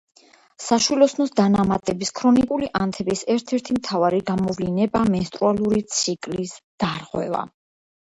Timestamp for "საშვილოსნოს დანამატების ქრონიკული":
0.67-2.69